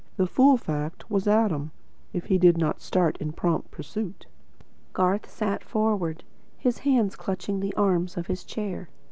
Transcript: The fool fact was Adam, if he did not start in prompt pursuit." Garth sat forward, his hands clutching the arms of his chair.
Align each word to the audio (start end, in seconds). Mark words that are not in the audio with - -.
The 0.17 0.25
fool 0.25 0.57
fact 0.57 1.11
was 1.11 1.27
Adam, 1.27 1.69
if 2.11 2.25
he 2.25 2.39
did 2.39 2.57
not 2.57 2.81
start 2.81 3.17
in 3.17 3.33
prompt 3.33 3.69
pursuit." 3.69 4.25
Garth 4.93 5.29
sat 5.29 5.63
forward, 5.63 6.23
his 6.57 6.79
hands 6.79 7.15
clutching 7.15 7.59
the 7.59 7.75
arms 7.75 8.17
of 8.17 8.25
his 8.25 8.43
chair. 8.43 8.89